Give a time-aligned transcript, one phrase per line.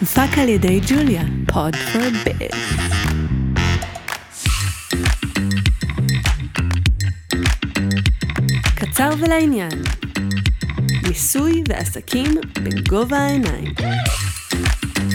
[0.00, 1.22] הופק על ידי ג'וליה,
[1.52, 2.60] פוד פור ביז.
[8.74, 9.82] קצר ולעניין,
[11.08, 13.74] מיסוי ועסקים בגובה העיניים.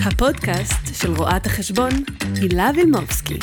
[0.05, 1.91] הפודקאסט של רואת החשבון
[2.35, 3.39] הילה וילמובסקי.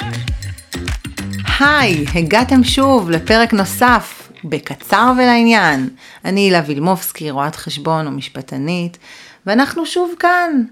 [1.59, 5.89] היי, הגעתם שוב לפרק נוסף בקצר ולעניין.
[6.25, 8.99] אני הילה וילמובסקי, רואת חשבון ומשפטנית,
[9.47, 10.63] ואנחנו שוב כאן,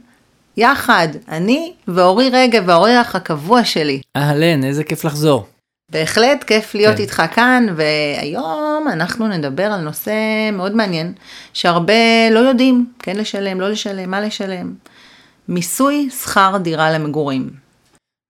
[0.57, 4.00] יחד, אני ואורי רגב, האורח הקבוע שלי.
[4.17, 5.46] אהלן, איזה כיף לחזור.
[5.93, 7.03] בהחלט כיף להיות כן.
[7.03, 10.13] איתך כאן, והיום אנחנו נדבר על נושא
[10.53, 11.13] מאוד מעניין,
[11.53, 14.75] שהרבה לא יודעים, כן לשלם, לא לשלם, מה לשלם.
[15.49, 17.51] מיסוי שכר דירה למגורים.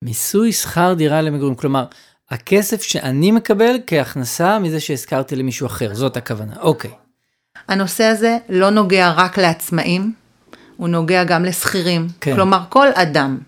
[0.04, 1.84] מיסוי שכר דירה למגורים, כלומר,
[2.30, 6.90] הכסף שאני מקבל כהכנסה מזה שהזכרתי למישהו אחר, זאת הכוונה, אוקיי.
[7.68, 10.12] הנושא הזה לא נוגע רק לעצמאים,
[10.80, 12.08] הוא נוגע גם לשכירים.
[12.20, 12.34] כן.
[12.34, 13.38] כלומר, כל אדם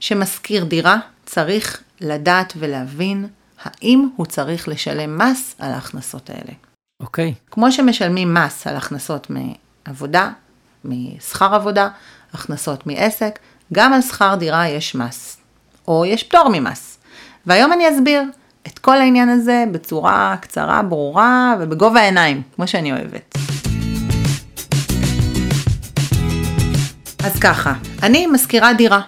[0.00, 0.96] שמשכיר דירה
[1.26, 3.26] צריך לדעת ולהבין
[3.62, 6.52] האם הוא צריך לשלם מס על ההכנסות האלה.
[7.00, 10.30] אוקיי, כמו שמשלמים מס על הכנסות מעבודה,
[10.84, 11.88] משכר עבודה,
[12.32, 13.38] הכנסות מעסק,
[13.72, 15.36] גם על שכר דירה יש מס,
[15.88, 16.98] או יש פטור ממס.
[17.46, 18.22] והיום אני אסביר
[18.66, 23.34] את כל העניין הזה בצורה קצרה, ברורה ובגובה העיניים, כמו שאני אוהבת.
[27.32, 29.00] אז ככה, אני משכירה דירה,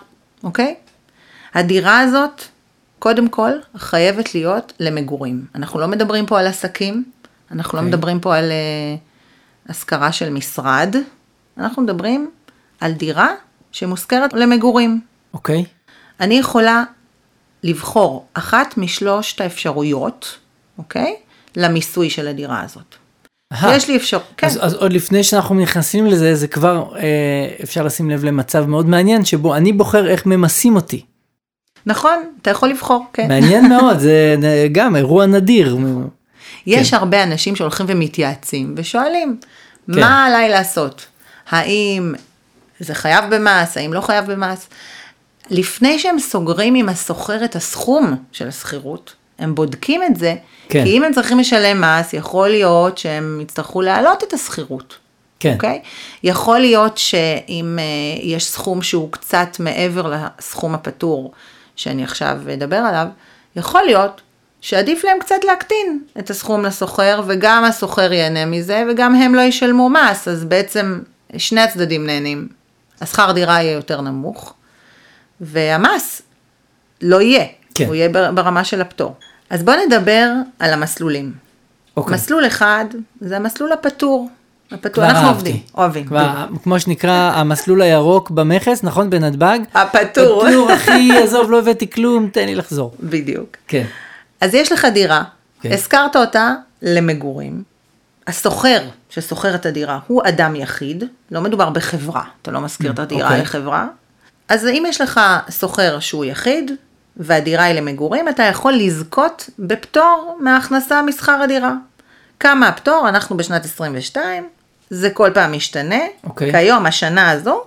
[0.44, 0.74] אוקיי?
[1.54, 2.42] הדירה הזאת,
[2.98, 5.44] קודם כל, חייבת להיות למגורים.
[5.54, 7.04] אנחנו לא מדברים פה על עסקים,
[7.50, 7.94] אנחנו לא אוקיי.
[7.94, 10.96] מדברים פה על uh, השכרה של משרד,
[11.58, 12.30] אנחנו מדברים
[12.80, 13.28] על דירה
[13.72, 15.00] שמושכרת למגורים.
[15.34, 15.64] אוקיי,
[16.20, 16.84] אני יכולה
[17.62, 20.38] לבחור אחת משלושת האפשרויות,
[20.78, 21.16] אוקיי?
[21.56, 22.94] למיסוי של הדירה הזאת.
[23.62, 24.46] יש לי אפשרות, כן.
[24.46, 27.02] אז, אז עוד לפני שאנחנו נכנסים לזה, זה כבר אה,
[27.62, 31.04] אפשר לשים לב למצב מאוד מעניין, שבו אני בוחר איך ממסים אותי.
[31.86, 33.28] נכון, אתה יכול לבחור, כן.
[33.28, 34.36] מעניין מאוד, זה
[34.72, 35.76] גם אירוע נדיר.
[36.66, 36.96] יש כן.
[36.96, 39.36] הרבה אנשים שהולכים ומתייעצים ושואלים,
[39.86, 40.00] כן.
[40.00, 41.06] מה עליי לעשות?
[41.50, 42.14] האם
[42.80, 44.68] זה חייב במס, האם לא חייב במס?
[45.50, 50.34] לפני שהם סוגרים עם השוכר את הסכום של השכירות, הם בודקים את זה,
[50.68, 50.84] כן.
[50.84, 54.96] כי אם הם צריכים לשלם מס, יכול להיות שהם יצטרכו להעלות את השכירות.
[55.40, 55.82] כן, אוקיי?
[56.22, 61.32] יכול להיות שאם uh, יש סכום שהוא קצת מעבר לסכום הפטור
[61.76, 63.06] שאני עכשיו אדבר עליו,
[63.56, 64.20] יכול להיות
[64.60, 69.90] שעדיף להם קצת להקטין את הסכום לסוחר, וגם הסוחר ייהנה מזה, וגם הם לא ישלמו
[69.90, 71.00] מס, אז בעצם
[71.36, 72.48] שני הצדדים נהנים.
[73.00, 74.54] השכר דירה יהיה יותר נמוך,
[75.40, 76.22] והמס
[77.02, 77.44] לא יהיה,
[77.74, 77.86] כן.
[77.86, 79.14] הוא יהיה בר- ברמה של הפטור.
[79.50, 81.32] אז בואו נדבר על המסלולים.
[81.96, 82.14] אוקיי.
[82.14, 82.84] מסלול אחד
[83.20, 84.28] זה המסלול הפטור.
[84.72, 85.50] הפטור, אנחנו אהבתי.
[85.50, 86.04] עובדים, אוהבים.
[86.06, 89.10] כבר, כמו שנקרא המסלול הירוק במכס, נכון?
[89.10, 89.58] בנתב"ג?
[89.74, 90.46] הפטור.
[90.48, 92.94] פטור, אחי, עזוב, לא הבאתי כלום, תן לי לחזור.
[93.00, 93.56] בדיוק.
[93.68, 93.84] כן,
[94.40, 95.22] אז יש לך דירה,
[95.60, 95.72] כן.
[95.72, 97.62] הזכרת אותה למגורים.
[98.26, 98.78] הסוחר
[99.10, 103.42] ששוכר את הדירה הוא אדם יחיד, לא מדובר בחברה, אתה לא משכיר את הדירה אוקיי.
[103.42, 103.86] לחברה.
[104.48, 105.20] אז אם יש לך
[105.50, 106.70] סוחר שהוא יחיד,
[107.16, 111.72] והדירה היא למגורים, אתה יכול לזכות בפטור מההכנסה משכר הדירה.
[112.40, 113.08] כמה הפטור?
[113.08, 114.48] אנחנו בשנת 22,
[114.90, 116.00] זה כל פעם משתנה.
[116.24, 116.50] אוקיי.
[116.52, 117.64] כיום, השנה הזו,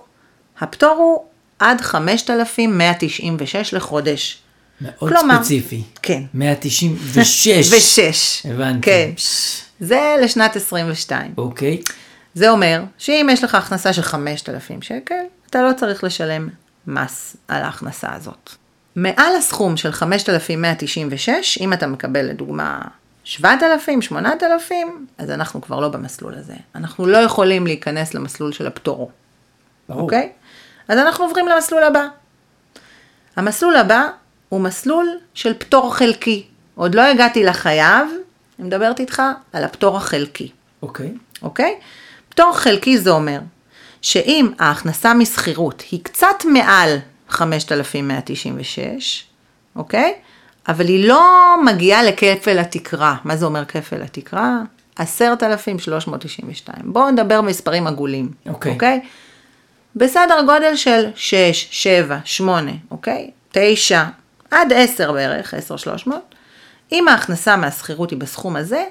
[0.60, 1.24] הפטור הוא
[1.58, 4.38] עד 5,196 לחודש.
[4.80, 5.82] מאוד כלומר- ספציפי.
[6.02, 6.22] כן.
[6.34, 7.72] 196.
[7.72, 8.46] ושש.
[8.46, 8.80] הבנתי.
[8.80, 9.10] כן.
[9.80, 11.32] זה לשנת 22.
[11.38, 11.80] אוקיי,
[12.34, 15.14] זה אומר שאם יש לך הכנסה של 5,000 שקל,
[15.50, 16.48] אתה לא צריך לשלם
[16.86, 18.50] מס על ההכנסה הזאת.
[19.02, 22.80] מעל הסכום של 5,196, אם אתה מקבל לדוגמה
[23.24, 26.54] 7,000, 8,000, אז אנחנו כבר לא במסלול הזה.
[26.74, 29.10] אנחנו לא יכולים להיכנס למסלול של הפטור,
[29.88, 30.02] ברור.
[30.02, 30.32] אוקיי?
[30.88, 32.06] אז אנחנו עוברים למסלול הבא.
[33.36, 34.08] המסלול הבא
[34.48, 36.46] הוא מסלול של פטור חלקי.
[36.74, 38.08] עוד לא הגעתי לחייב,
[38.58, 39.22] אני מדברת איתך
[39.52, 40.50] על הפטור החלקי.
[40.82, 41.80] אוקיי, אוקיי?
[42.28, 43.40] פטור חלקי זה אומר
[44.02, 49.24] שאם ההכנסה משכירות היא קצת מעל 5,196,
[49.76, 50.14] אוקיי?
[50.68, 53.16] אבל היא לא מגיעה לכפל התקרה.
[53.24, 54.58] מה זה אומר כפל התקרה?
[54.96, 56.76] 10,392.
[56.84, 58.72] בואו נדבר במספרים עגולים, אוקיי.
[58.72, 59.00] אוקיי?
[59.96, 63.30] בסדר גודל של 6, 7, 8, אוקיי?
[63.52, 64.04] 9,
[64.50, 66.34] עד 10 בערך, 10,300.
[66.92, 68.84] אם ההכנסה מהשכירות היא בסכום הזה,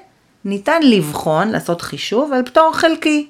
[0.44, 3.28] ניתן לבחון, לעשות חישוב על פטור חלקי.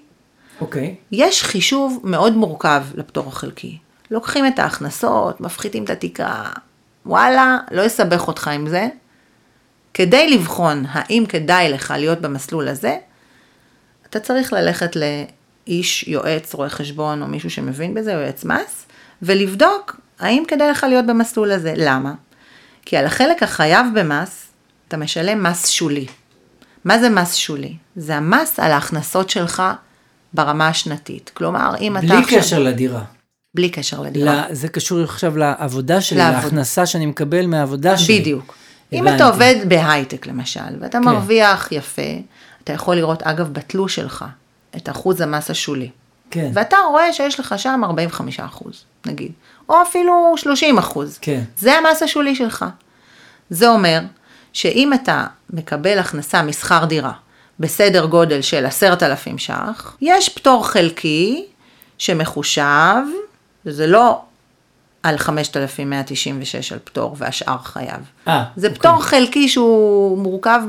[0.61, 0.95] אוקיי.
[1.13, 3.79] יש חישוב מאוד מורכב לפטור החלקי.
[4.11, 6.51] לוקחים את ההכנסות, מפחיתים את התקרה,
[7.07, 8.89] וואלה, לא אסבך אותך עם זה.
[9.95, 12.97] כדי לבחון האם כדאי לך להיות במסלול הזה,
[14.11, 18.87] אתה צריך ללכת לאיש, יועץ, רואה חשבון או מישהו שמבין בזה, יועץ מס,
[19.23, 21.75] ולבדוק האם כדאי לך להיות במסלול הזה.
[21.77, 22.15] למה?
[22.85, 24.47] כי על החלק החייב במס,
[24.89, 26.07] אתה משלם מס שולי.
[26.85, 27.77] מה זה מס שולי?
[27.97, 29.63] זה המס על ההכנסות שלך
[30.33, 31.31] ברמה השנתית.
[31.35, 32.39] כלומר, אם אתה בלי עכשיו...
[32.39, 33.03] קשר לדירה.
[33.59, 34.35] בלי קשר לדירה.
[34.49, 36.43] לא, זה קשור עכשיו לעבודה שלי, לעבוד.
[36.45, 38.21] להכנסה שאני מקבל מהעבודה שלי.
[38.21, 38.55] בדיוק.
[38.93, 39.09] אם.
[39.09, 41.05] אתה עובד בהייטק למשל, ואתה כן.
[41.05, 42.03] מרוויח יפה,
[42.65, 44.25] אתה יכול לראות אגב בתלוש שלך
[44.77, 45.91] את אחוז המס השולי.
[46.31, 49.33] כן, ואתה רואה שיש לך שם 45 אחוז, נגיד,
[49.69, 51.19] או אפילו 30 אחוז.
[51.21, 51.43] כן.
[51.57, 52.65] זה המס השולי שלך.
[53.51, 54.01] זה אומר
[54.53, 57.13] שאם אתה מקבל הכנסה משכר דירה
[57.61, 61.47] בסדר גודל של 10,000 ש"ח, יש פטור חלקי
[61.99, 63.03] שמחושב,
[63.65, 64.21] זה לא
[65.03, 68.01] על 5,196 על פטור והשאר חייב.
[68.29, 68.79] אה, זה אוקיי.
[68.79, 70.61] פטור חלקי שהוא מורכב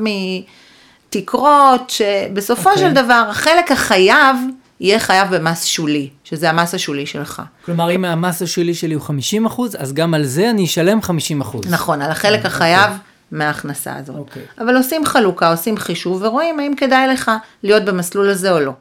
[1.09, 2.83] מתקרות, שבסופו אוקיי.
[2.83, 4.37] של דבר החלק החייב
[4.79, 7.41] יהיה חייב במס שולי, שזה המס השולי שלך.
[7.65, 11.41] כלומר, אם המס השולי שלי הוא 50 אחוז, אז גם על זה אני אשלם 50
[11.41, 11.61] אחוז.
[11.69, 12.91] נכון, על החלק החייב
[13.31, 14.15] מההכנסה הזאת.
[14.15, 14.43] אוקיי.
[14.59, 17.31] אבל עושים חלוקה, עושים חישוב ורואים האם כדאי לך
[17.63, 18.71] להיות במסלול הזה או לא.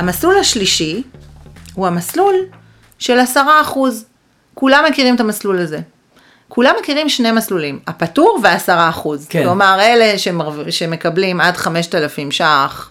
[0.00, 1.02] המסלול השלישי
[1.74, 2.34] הוא המסלול
[2.98, 4.04] של עשרה אחוז.
[4.54, 5.80] כולם מכירים את המסלול הזה.
[6.48, 9.26] כולם מכירים שני מסלולים, הפטור והעשרה אחוז.
[9.28, 9.42] כן.
[9.42, 10.52] כלומר, אלה שמרו...
[10.70, 12.90] שמקבלים עד 5,000 ש"ח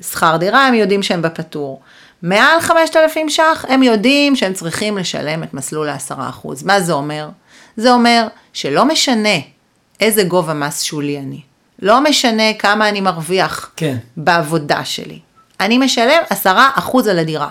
[0.00, 1.80] שכר דירה, הם יודעים שהם בפטור.
[2.22, 6.62] מעל 5,000 ש"ח, הם יודעים שהם צריכים לשלם את מסלול העשרה אחוז.
[6.62, 7.28] מה זה אומר?
[7.76, 9.38] זה אומר שלא משנה
[10.00, 11.40] איזה גובה מס שולי אני.
[11.82, 13.96] לא משנה כמה אני מרוויח כן.
[14.16, 15.25] בעבודה שלי.
[15.60, 17.48] אני משלם עשרה אחוז על הדירה.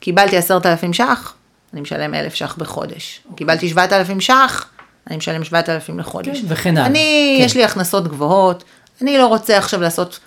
[0.00, 1.34] קיבלתי עשרת אלפים ש"ח,
[1.72, 3.20] אני משלם אלף ש"ח בחודש.
[3.36, 4.66] קיבלתי שבעת אלפים ש"ח,
[5.10, 6.40] אני משלם שבעת אלפים לחודש.
[6.40, 6.86] כן, וכן הלאה.
[6.86, 7.44] אני, כן.
[7.44, 8.64] יש לי הכנסות גבוהות,
[9.02, 10.18] אני לא רוצה עכשיו לעשות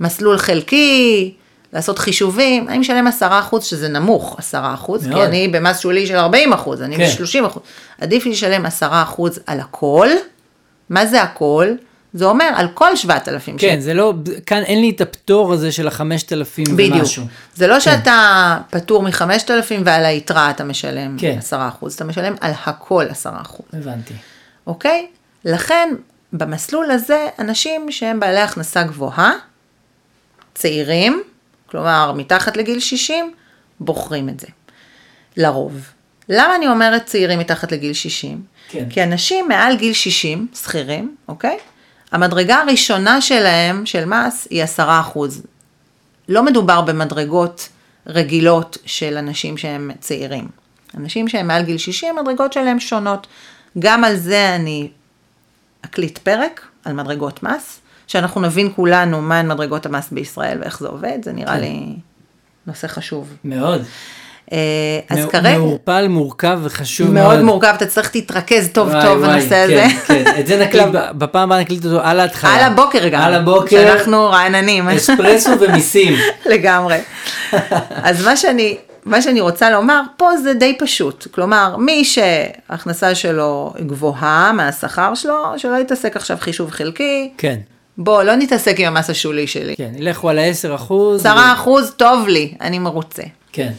[0.00, 1.34] מסלול חלקי,
[1.72, 5.28] לעשות חישובים, אני משלם עשרה אחוז, שזה נמוך, עשרה אחוז, כי מאוד.
[5.28, 7.08] אני במס שולי של 40 אחוז, אני כן.
[7.08, 7.62] ב-30 אחוז.
[8.00, 10.08] עדיף לי לשלם עשרה אחוז על הכל.
[10.90, 11.68] מה זה הכל?
[12.12, 13.68] זה אומר על כל 7,000 שקל.
[13.68, 14.14] כן, זה לא,
[14.46, 16.96] כאן אין לי את הפטור הזה של החמשת אלפים בדיוק.
[16.96, 17.24] ומשהו.
[17.54, 21.38] זה לא שאתה פטור מ-5,000 ועל היתרה אתה משלם כן.
[21.50, 21.54] 10%,
[21.94, 23.28] אתה משלם על הכל 10%,
[23.72, 24.14] הבנתי.
[24.66, 25.06] אוקיי?
[25.44, 25.94] לכן,
[26.32, 29.32] במסלול הזה, אנשים שהם בעלי הכנסה גבוהה,
[30.54, 31.22] צעירים,
[31.66, 33.32] כלומר מתחת לגיל 60,
[33.80, 34.46] בוחרים את זה.
[35.36, 35.90] לרוב.
[36.28, 38.42] למה אני אומרת צעירים מתחת לגיל 60?
[38.68, 38.84] כן.
[38.90, 41.58] כי אנשים מעל גיל 60, שכירים, אוקיי?
[42.12, 45.42] המדרגה הראשונה שלהם, של מס, היא 10 אחוז.
[46.28, 47.68] לא מדובר במדרגות
[48.06, 50.48] רגילות של אנשים שהם צעירים.
[50.96, 53.26] אנשים שהם מעל גיל 60, המדרגות שלהם שונות.
[53.78, 54.90] גם על זה אני
[55.84, 61.18] אקליט פרק, על מדרגות מס, שאנחנו נבין כולנו מהן מדרגות המס בישראל ואיך זה עובד,
[61.22, 61.60] זה נראה כן.
[61.60, 61.96] לי
[62.66, 63.34] נושא חשוב.
[63.44, 63.82] מאוד.
[64.52, 64.58] אה,
[65.08, 67.26] אז כרגע, מעורפל, מורכב וחשוב מאוד.
[67.26, 69.86] מאוד מורכב, אתה צריך להתרכז טוב טוב בנושא הזה.
[70.06, 72.54] כן, כן, את זה נקליט, ב- בפעם הבאה נקליט אותו על ההתחלה.
[72.54, 74.88] על הבוקר גם, על הבוקר, שאנחנו רעננים.
[74.88, 76.14] אספרסו ומיסים.
[76.52, 76.98] לגמרי.
[78.02, 81.26] אז מה שאני, מה שאני רוצה לומר, פה זה די פשוט.
[81.30, 87.30] כלומר, מי שההכנסה שלו גבוהה מהשכר שלו, שלא יתעסק עכשיו חישוב חלקי.
[87.38, 87.56] כן,
[87.98, 89.74] בוא, לא נתעסק עם המס השולי שלי.
[89.76, 91.20] כן, ילכו על ה-10 אחוז.
[91.26, 93.22] 10 אחוז טוב לי, אני מרוצה.
[93.52, 93.72] כן,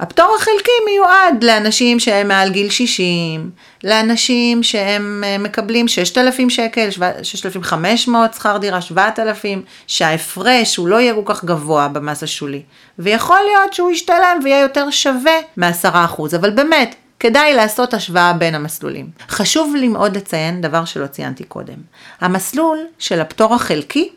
[0.00, 3.50] הפטור החלקי מיועד לאנשים שהם מעל גיל 60,
[3.84, 6.88] לאנשים שהם אה, מקבלים 6,000 שקל,
[7.22, 12.62] 6,500 שכר דירה, 7,000, שההפרש הוא לא יהיה כל כך גבוה במס השולי.
[12.98, 19.10] ויכול להיות שהוא ישתלם ויהיה יותר שווה מ-10%, אבל באמת, כדאי לעשות השוואה בין המסלולים.
[19.28, 21.76] חשוב לי מאוד לציין דבר שלא ציינתי קודם.
[22.20, 24.08] המסלול של הפטור החלקי,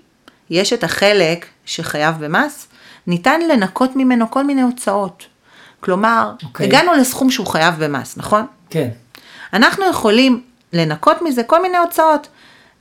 [0.50, 2.68] יש את החלק שחייב במס,
[3.08, 5.29] ניתן לנקות ממנו כל מיני הוצאות.
[5.80, 6.46] כלומר, okay.
[6.46, 6.68] אוקיי.
[6.68, 8.46] הגענו לסכום שהוא חייב במס, נכון?
[8.70, 8.90] כן,
[9.54, 10.42] אנחנו יכולים
[10.74, 12.28] לנקות מזה כל מיני הוצאות.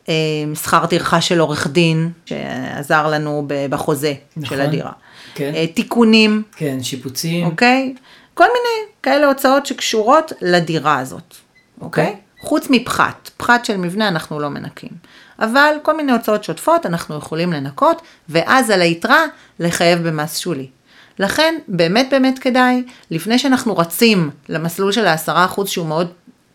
[0.08, 0.14] אה,
[0.54, 4.56] שכר טרחה של עורך דין, שעזר לנו בחוזה נכון.
[4.56, 4.92] של הדירה.
[5.34, 5.52] כן.
[5.54, 7.46] אה, תיקונים, כן, שיפוצים.
[7.46, 7.94] אוקיי?
[8.34, 11.34] כל מיני כאלה הוצאות שקשורות לדירה הזאת,
[11.80, 12.06] אוקיי?
[12.06, 12.20] אוקיי.
[12.40, 14.90] חוץ מפחת, פחת של מבנה אנחנו לא מנקים.
[15.38, 19.24] אבל כל מיני הוצאות שוטפות אנחנו יכולים לנקות, ואז על היתרה
[19.58, 20.68] לחייב במס שולי.
[21.18, 26.12] לכן באמת באמת כדאי, לפני שאנחנו רצים למסלול של העשרה אחוז שהוא מאוד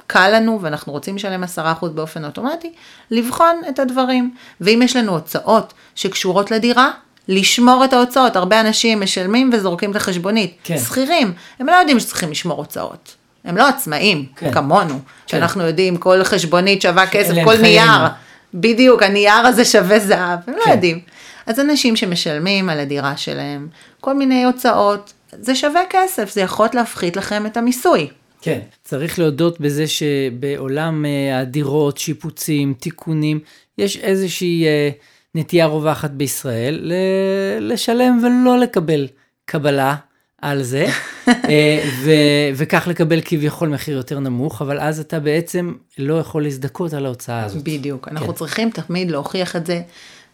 [0.07, 2.73] קל לנו ואנחנו רוצים לשלם עשרה אחוז באופן אוטומטי,
[3.11, 4.33] לבחון את הדברים.
[4.61, 6.91] ואם יש לנו הוצאות שקשורות לדירה,
[7.27, 8.35] לשמור את ההוצאות.
[8.35, 10.57] הרבה אנשים משלמים וזורקים את החשבונית.
[10.63, 10.77] כן.
[10.77, 13.15] שכירים, הם לא יודעים שצריכים לשמור הוצאות.
[13.45, 14.51] הם לא עצמאים, כן.
[14.51, 17.61] כמונו, שאנחנו יודעים כל חשבונית שווה כסף, כל חיים.
[17.61, 18.07] נייר.
[18.53, 20.71] בדיוק, הנייר הזה שווה זהב, הם לא כן.
[20.71, 20.99] יודעים.
[21.47, 23.67] אז אנשים שמשלמים על הדירה שלהם,
[24.01, 28.07] כל מיני הוצאות, זה שווה כסף, זה יכול להפחית לכם את המיסוי.
[28.41, 28.59] כן.
[28.83, 33.39] צריך להודות בזה שבעולם אה, הדירות, שיפוצים, תיקונים,
[33.77, 34.89] יש איזושהי אה,
[35.35, 39.07] נטייה רווחת בישראל ל- לשלם ולא לקבל
[39.45, 39.95] קבלה
[40.41, 40.85] על זה,
[41.27, 46.93] אה, ו- וכך לקבל כביכול מחיר יותר נמוך, אבל אז אתה בעצם לא יכול להזדכות
[46.93, 47.63] על ההוצאה הזאת.
[47.63, 48.33] בדיוק, אנחנו כן.
[48.33, 49.81] צריכים תמיד להוכיח את זה,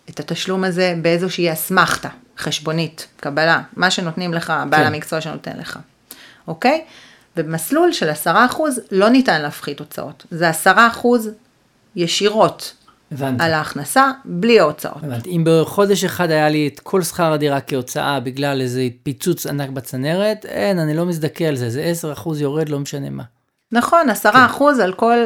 [0.09, 4.87] את התשלום הזה באיזושהי אסמכתה, חשבונית, קבלה, מה שנותנים לך, בעל כן.
[4.87, 5.79] המקצוע שנותן לך,
[6.47, 6.83] אוקיי?
[7.37, 8.27] ובמסלול של 10%
[8.91, 10.67] לא ניתן להפחית הוצאות, זה 10%
[11.95, 12.73] ישירות
[13.11, 13.43] הבנתי.
[13.43, 15.03] על ההכנסה, בלי ההוצאות.
[15.03, 15.29] הבנתי.
[15.29, 20.45] אם בחודש אחד היה לי את כל שכר הדירה כהוצאה בגלל איזה פיצוץ ענק בצנרת,
[20.45, 23.23] אין, אני לא מזדכה על זה, זה 10% יורד, לא משנה מה.
[23.71, 24.27] נכון, 10%
[24.83, 25.17] על כל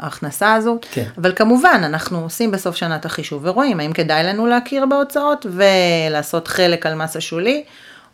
[0.00, 1.04] ההכנסה הזאת, כן.
[1.18, 6.48] אבל כמובן, אנחנו עושים בסוף שנה את החישוב ורואים האם כדאי לנו להכיר בהוצאות ולעשות
[6.48, 7.64] חלק על מס השולי,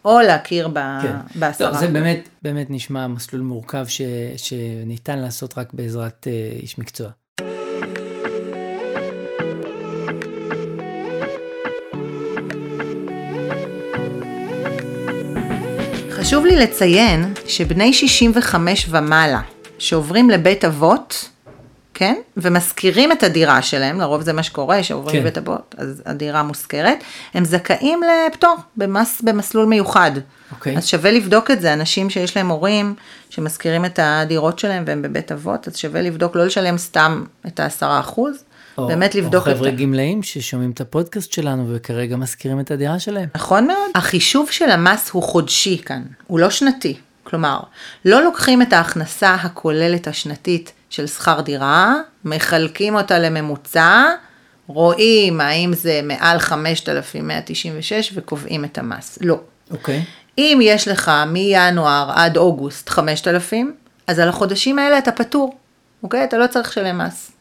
[0.05, 1.17] או להכיר ב- כן.
[1.35, 1.71] בעשרה.
[1.71, 4.01] לא, זה באמת, באמת נשמע מסלול מורכב ש,
[4.37, 7.09] שניתן לעשות רק בעזרת אה, איש מקצוע.
[16.11, 19.41] חשוב לי לציין שבני 65 ומעלה
[19.79, 21.29] שעוברים לבית אבות,
[21.99, 25.41] כן, ומשכירים את הדירה שלהם, לרוב זה מה שקורה, שעוברים כן.
[25.41, 26.99] אבות, אז הדירה מושכרת,
[27.35, 30.11] הם זכאים לפטור במס, במסלול מיוחד.
[30.53, 30.77] אוקיי.
[30.77, 32.95] אז שווה לבדוק את זה, אנשים שיש להם הורים
[33.31, 38.01] שמשכירים את הדירות שלהם והם בבית אבות, אז שווה לבדוק, לא לשלם סתם את העשרה
[38.01, 38.37] אחוז,
[38.79, 39.77] או, באמת לבדוק או את חבר'ה זה.
[39.77, 43.29] גמלאים ששומעים את הפודקאסט שלנו וכרגע משכירים את הדירה שלהם.
[43.35, 43.91] נכון מאוד.
[43.95, 46.97] החישוב של המס הוא חודשי כאן, הוא לא שנתי.
[47.25, 47.61] כלומר,
[48.05, 54.05] לא לוקחים את ההכנסה הכוללת השנתית של שכר דירה, מחלקים אותה לממוצע,
[54.67, 59.19] רואים האם זה מעל 5,196 וקובעים את המס.
[59.21, 59.41] לא.
[59.71, 60.05] אוקיי.
[60.39, 63.75] אם יש לך מינואר עד אוגוסט 5,000,
[64.07, 65.57] אז על החודשים האלה אתה פטור,
[66.03, 66.25] אוקיי?
[66.25, 67.33] אתה לא צריך לשלם מס.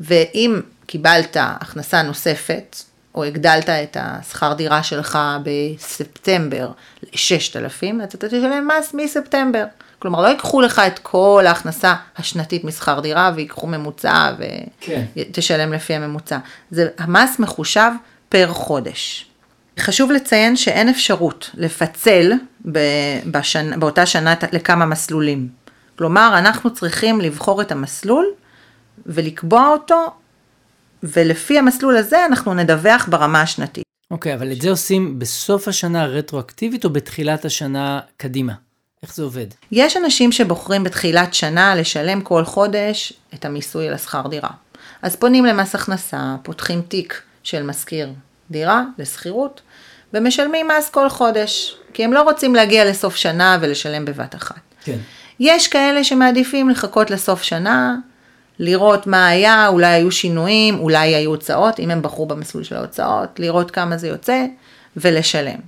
[0.00, 2.76] ואם קיבלת הכנסה נוספת,
[3.14, 6.70] או הגדלת את השכר דירה שלך בספטמבר
[7.02, 9.64] ל-6,000, אתה תשלם מס מספטמבר.
[10.04, 14.30] כלומר, לא ייקחו לך את כל ההכנסה השנתית משכר דירה ויקחו ממוצע
[14.80, 15.04] כן.
[15.16, 16.38] ותשלם לפי הממוצע.
[16.70, 17.90] זה, המס מחושב
[18.28, 19.26] פר חודש.
[19.78, 22.32] חשוב לציין שאין אפשרות לפצל
[22.72, 23.80] ב- בשנ...
[23.80, 25.48] באותה שנה לכמה מסלולים.
[25.98, 28.26] כלומר, אנחנו צריכים לבחור את המסלול
[29.06, 30.14] ולקבוע אותו,
[31.02, 33.84] ולפי המסלול הזה אנחנו נדווח ברמה השנתית.
[34.10, 38.63] אוקיי, אבל את זה עושים בסוף השנה רטרואקטיבית או בתחילת השנה קדימה?
[39.04, 39.46] איך זה עובד?
[39.72, 44.48] יש אנשים שבוחרים בתחילת שנה לשלם כל חודש את המיסוי על השכר דירה.
[45.02, 48.08] אז פונים למס הכנסה, פותחים תיק של משכיר
[48.50, 49.60] דירה לשכירות,
[50.14, 54.60] ומשלמים מס כל חודש, כי הם לא רוצים להגיע לסוף שנה ולשלם בבת אחת.
[54.84, 54.98] כן.
[55.40, 57.96] יש כאלה שמעדיפים לחכות לסוף שנה,
[58.58, 63.40] לראות מה היה, אולי היו שינויים, אולי היו הוצאות, אם הם בחרו במסלול של ההוצאות,
[63.40, 64.44] לראות כמה זה יוצא
[64.96, 65.58] ולשלם.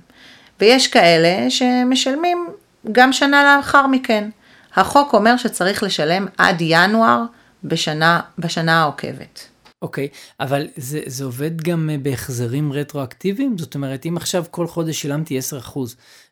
[0.59, 2.47] ויש כאלה שמשלמים
[2.91, 4.29] גם שנה לאחר מכן.
[4.75, 7.23] החוק אומר שצריך לשלם עד ינואר
[7.63, 9.47] בשנה, בשנה העוקבת.
[9.81, 10.07] אוקיי,
[10.39, 13.57] אבל זה, זה עובד גם אה, בהחזרים רטרואקטיביים?
[13.57, 15.39] זאת אומרת, אם עכשיו כל חודש שילמתי
[15.75, 15.79] 10%,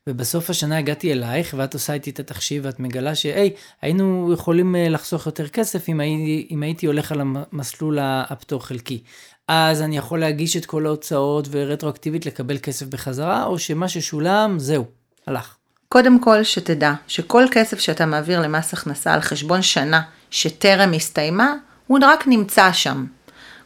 [0.07, 4.89] ובסוף השנה הגעתי אלייך, ואת עושה איתי את התחשיב, ואת מגלה שהי, היינו יכולים אה,
[4.89, 9.03] לחסוך יותר כסף אם הייתי, אם הייתי הולך על המסלול הפטור חלקי.
[9.47, 14.85] אז אני יכול להגיש את כל ההוצאות ורטרואקטיבית לקבל כסף בחזרה, או שמה ששולם, זהו,
[15.27, 15.54] הלך.
[15.89, 20.01] קודם כל, שתדע שכל כסף שאתה מעביר למס הכנסה על חשבון שנה
[20.32, 21.54] שטרם הסתיימה,
[21.88, 23.06] הוא רק נמצא שם.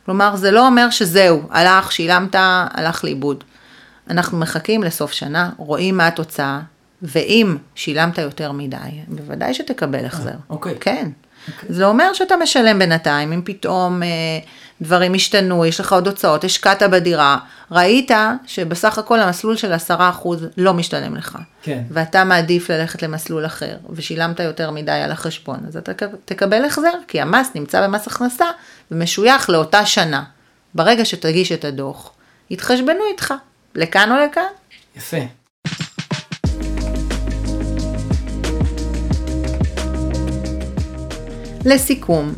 [0.05, 2.35] כלומר, זה לא אומר שזהו, הלך, שילמת,
[2.71, 3.43] הלך לאיבוד.
[4.09, 6.59] אנחנו מחכים לסוף שנה, רואים מה התוצאה,
[7.01, 10.35] ואם שילמת יותר מדי, בוודאי שתקבל החזר.
[10.49, 10.75] אוקיי.
[10.79, 11.09] כן.
[11.69, 14.07] זה אומר שאתה משלם בינתיים, אם פתאום אה,
[14.81, 17.37] דברים השתנו, יש לך עוד הוצאות, השקעת בדירה,
[17.71, 18.11] ראית
[18.45, 19.95] שבסך הכל המסלול של 10%
[20.57, 21.37] לא משתלם לך.
[21.61, 21.83] כן.
[21.89, 25.91] ואתה מעדיף ללכת למסלול אחר, ושילמת יותר מדי על החשבון, אז אתה
[26.25, 28.45] תקבל החזר, כי המס נמצא במס הכנסה
[28.91, 30.23] ומשוייך לאותה שנה.
[30.75, 32.11] ברגע שתגיש את הדוח,
[32.49, 33.33] יתחשבנו איתך,
[33.75, 34.43] לכאן או לכאן.
[34.97, 35.17] יפה.
[41.65, 42.33] לסיכום,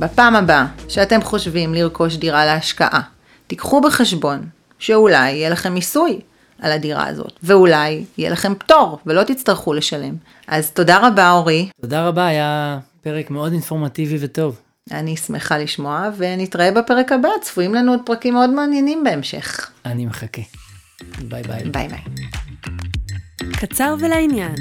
[0.00, 3.00] בפעם הבאה שאתם חושבים לרכוש דירה להשקעה,
[3.46, 6.20] תיקחו בחשבון שאולי יהיה לכם מיסוי
[6.58, 10.14] על הדירה הזאת, ואולי יהיה לכם פטור ולא תצטרכו לשלם.
[10.46, 11.68] אז תודה רבה אורי.
[11.80, 14.60] תודה רבה, היה פרק מאוד אינפורמטיבי וטוב.
[14.90, 19.70] אני שמחה לשמוע, ונתראה בפרק הבא, צפויים לנו עוד פרקים מאוד מעניינים בהמשך.
[19.86, 20.42] אני מחכה.
[21.28, 21.64] ביי ביי.
[21.64, 22.00] ביי ביי.
[23.52, 24.54] קצר ולעניין.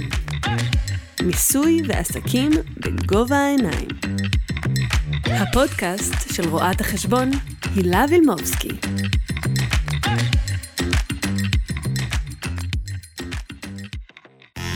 [1.22, 3.88] מיסוי ועסקים בגובה העיניים.
[5.32, 7.32] הפודקאסט של רואת החשבון
[7.76, 8.70] הילה וילמובסקי.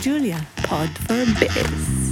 [0.04, 0.38] ג'וליה,
[0.70, 2.03] פוד פור ביז.